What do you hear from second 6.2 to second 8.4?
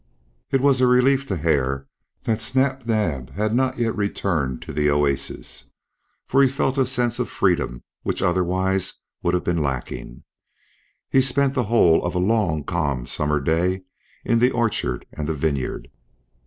for he felt a sense of freedom which